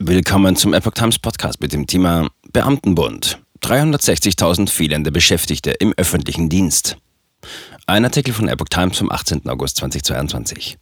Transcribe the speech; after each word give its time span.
Willkommen 0.00 0.56
zum 0.56 0.72
Epoch 0.72 0.92
Times 0.92 1.18
Podcast 1.18 1.60
mit 1.60 1.74
dem 1.74 1.86
Thema 1.86 2.30
Beamtenbund. 2.50 3.38
360.000 3.60 4.70
fehlende 4.70 5.12
Beschäftigte 5.12 5.72
im 5.72 5.92
öffentlichen 5.98 6.48
Dienst. 6.48 6.96
Ein 7.86 8.06
Artikel 8.06 8.32
von 8.32 8.48
Epoch 8.48 8.70
Times 8.70 8.96
vom 8.96 9.12
18. 9.12 9.46
August 9.50 9.76
2022. 9.76 10.78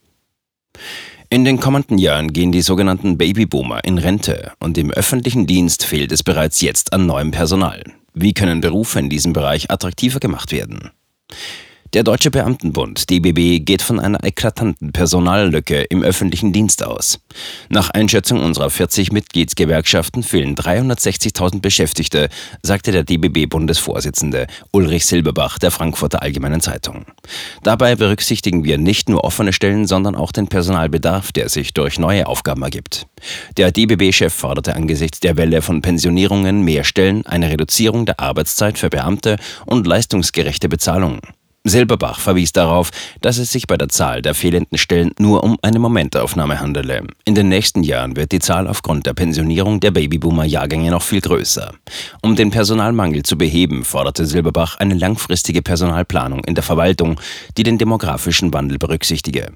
In 1.29 1.45
den 1.45 1.59
kommenden 1.59 1.99
Jahren 1.99 2.33
gehen 2.33 2.53
die 2.53 2.63
sogenannten 2.63 3.19
Babyboomer 3.19 3.83
in 3.83 3.99
Rente 3.99 4.53
und 4.61 4.79
im 4.79 4.93
öffentlichen 4.93 5.47
Dienst 5.47 5.85
fehlt 5.85 6.13
es 6.13 6.23
bereits 6.23 6.61
jetzt 6.61 6.93
an 6.93 7.07
neuem 7.07 7.33
Personal. 7.33 7.83
Wie 8.15 8.33
können 8.33 8.61
Berufe 8.61 9.01
in 9.01 9.11
diesem 9.11 9.33
Bereich 9.33 9.73
attraktiver 9.73 10.21
gemacht 10.21 10.53
werden? 10.53 10.93
Der 11.93 12.05
Deutsche 12.05 12.31
Beamtenbund 12.31 13.11
DBB 13.11 13.65
geht 13.65 13.83
von 13.83 13.99
einer 13.99 14.23
eklatanten 14.23 14.93
Personallücke 14.93 15.83
im 15.83 16.05
öffentlichen 16.05 16.53
Dienst 16.53 16.85
aus. 16.85 17.19
Nach 17.69 17.91
Einschätzung 17.91 18.41
unserer 18.45 18.71
40 18.71 19.11
Mitgliedsgewerkschaften 19.11 20.23
fehlen 20.23 20.55
360.000 20.55 21.61
Beschäftigte, 21.61 22.29
sagte 22.63 22.93
der 22.93 23.03
DBB-Bundesvorsitzende 23.03 24.47
Ulrich 24.71 25.05
Silberbach 25.05 25.59
der 25.59 25.73
Frankfurter 25.73 26.23
Allgemeinen 26.23 26.61
Zeitung. 26.61 27.07
Dabei 27.65 27.97
berücksichtigen 27.97 28.63
wir 28.63 28.79
nicht 28.79 29.09
nur 29.09 29.25
offene 29.25 29.53
Stellen, 29.53 29.89
sondern 29.89 30.15
auch 30.15 30.31
den 30.31 30.47
Personalbedarf, 30.47 31.33
der 31.33 31.49
sich 31.49 31.75
durch 31.75 31.99
neue 31.99 32.29
Aufgaben 32.29 32.63
ergibt. 32.63 33.09
Der 33.57 33.73
DBB-Chef 33.73 34.33
forderte 34.33 34.77
angesichts 34.77 35.19
der 35.19 35.37
Welle 35.37 35.61
von 35.61 35.83
Pensionierungen 35.83 36.63
mehr 36.63 36.85
Stellen, 36.85 37.27
eine 37.27 37.51
Reduzierung 37.51 38.07
der 38.07 38.21
Arbeitszeit 38.21 38.79
für 38.79 38.91
Beamte 38.91 39.39
und 39.67 39.89
leistungsgerechte 39.89 40.69
Bezahlung. 40.69 41.21
Silberbach 41.63 42.19
verwies 42.19 42.53
darauf, 42.53 42.91
dass 43.21 43.37
es 43.37 43.53
sich 43.53 43.67
bei 43.67 43.77
der 43.77 43.91
Zahl 43.91 44.23
der 44.23 44.35
fehlenden 44.35 44.79
Stellen 44.79 45.13
nur 45.19 45.45
um 45.45 45.59
eine 45.61 45.79
Momentaufnahme 45.79 46.59
handele. 46.59 47.07
In 47.27 47.35
den 47.35 47.51
nächsten 47.51 47.83
Jahren 47.83 48.17
wird 48.17 48.33
die 48.33 48.39
Zahl 48.39 48.67
aufgrund 48.67 49.05
der 49.05 49.13
Pensionierung 49.13 49.79
der 49.79 49.91
Babyboomer-Jahrgänge 49.91 50.91
noch 50.91 51.03
viel 51.03 51.21
größer. 51.21 51.75
Um 52.23 52.35
den 52.35 52.51
Personalmangel 52.51 53.25
zu 53.25 53.37
beheben, 53.37 53.85
forderte 53.85 54.25
Silberbach 54.25 54.77
eine 54.79 54.95
langfristige 54.95 55.61
Personalplanung 55.61 56.45
in 56.45 56.55
der 56.55 56.65
Verwaltung, 56.65 57.21
die 57.59 57.63
den 57.63 57.77
demografischen 57.77 58.55
Wandel 58.55 58.79
berücksichtige. 58.79 59.53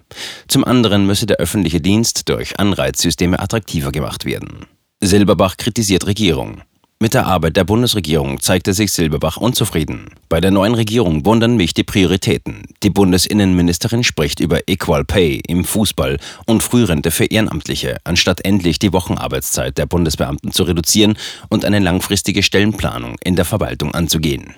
Zum 0.46 0.64
anderen 0.64 1.06
müsse 1.06 1.24
der 1.24 1.38
öffentliche 1.38 1.80
Dienst 1.80 2.28
durch 2.28 2.58
Anreizsysteme 2.60 3.40
attraktiver 3.40 3.92
gemacht 3.92 4.26
werden. 4.26 4.66
Silberbach 5.00 5.56
kritisiert 5.56 6.06
Regierung. 6.06 6.60
Mit 7.00 7.12
der 7.12 7.26
Arbeit 7.26 7.56
der 7.56 7.64
Bundesregierung 7.64 8.40
zeigte 8.40 8.72
sich 8.72 8.92
Silberbach 8.92 9.36
unzufrieden. 9.36 10.06
Bei 10.28 10.40
der 10.40 10.52
neuen 10.52 10.74
Regierung 10.74 11.26
wundern 11.26 11.56
mich 11.56 11.74
die 11.74 11.82
Prioritäten. 11.82 12.62
Die 12.82 12.90
Bundesinnenministerin 12.90 14.04
spricht 14.04 14.38
über 14.38 14.60
Equal 14.68 15.04
Pay 15.04 15.42
im 15.46 15.64
Fußball 15.64 16.18
und 16.46 16.62
Frührente 16.62 17.10
für 17.10 17.24
Ehrenamtliche, 17.24 17.98
anstatt 18.04 18.44
endlich 18.44 18.78
die 18.78 18.92
Wochenarbeitszeit 18.92 19.76
der 19.76 19.86
Bundesbeamten 19.86 20.52
zu 20.52 20.62
reduzieren 20.62 21.18
und 21.48 21.64
eine 21.64 21.80
langfristige 21.80 22.44
Stellenplanung 22.44 23.16
in 23.24 23.34
der 23.34 23.44
Verwaltung 23.44 23.92
anzugehen. 23.92 24.54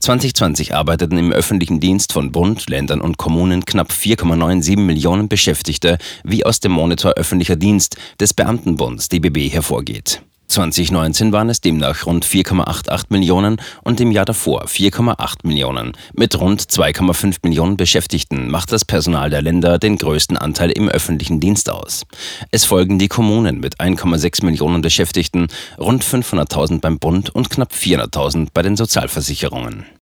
2020 0.00 0.74
arbeiteten 0.74 1.16
im 1.16 1.32
öffentlichen 1.32 1.80
Dienst 1.80 2.12
von 2.12 2.32
Bund, 2.32 2.68
Ländern 2.68 3.00
und 3.00 3.16
Kommunen 3.16 3.64
knapp 3.64 3.90
4,97 3.90 4.78
Millionen 4.78 5.28
Beschäftigte, 5.28 5.98
wie 6.24 6.44
aus 6.44 6.60
dem 6.60 6.72
Monitor 6.72 7.12
öffentlicher 7.12 7.56
Dienst 7.56 7.96
des 8.20 8.34
Beamtenbunds 8.34 9.08
DBB 9.08 9.50
hervorgeht. 9.52 10.20
2019 10.46 11.32
waren 11.32 11.48
es 11.48 11.60
demnach 11.60 12.06
rund 12.06 12.24
4,88 12.24 13.06
Millionen 13.08 13.56
und 13.82 14.00
im 14.00 14.12
Jahr 14.12 14.24
davor 14.24 14.66
4,8 14.66 15.38
Millionen. 15.44 15.92
Mit 16.14 16.38
rund 16.38 16.62
2,5 16.62 17.38
Millionen 17.42 17.76
Beschäftigten 17.76 18.50
macht 18.50 18.72
das 18.72 18.84
Personal 18.84 19.30
der 19.30 19.42
Länder 19.42 19.78
den 19.78 19.96
größten 19.96 20.36
Anteil 20.36 20.70
im 20.70 20.88
öffentlichen 20.88 21.40
Dienst 21.40 21.70
aus. 21.70 22.04
Es 22.50 22.64
folgen 22.64 22.98
die 22.98 23.08
Kommunen 23.08 23.60
mit 23.60 23.80
1,6 23.80 24.44
Millionen 24.44 24.82
Beschäftigten, 24.82 25.48
rund 25.78 26.04
500.000 26.04 26.80
beim 26.80 26.98
Bund 26.98 27.30
und 27.30 27.50
knapp 27.50 27.72
400.000 27.72 28.48
bei 28.52 28.62
den 28.62 28.76
Sozialversicherungen. 28.76 29.84